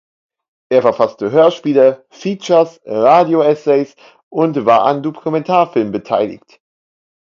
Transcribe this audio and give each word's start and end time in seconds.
Er 0.71 0.81
verfasste 0.81 1.29
Hörspiele, 1.29 2.07
Features, 2.09 2.81
Radio-Essays 2.85 3.93
und 4.29 4.65
war 4.65 4.81
an 4.85 5.03
Dokumentarfilmen 5.03 5.91
beteiligt. 5.91 6.59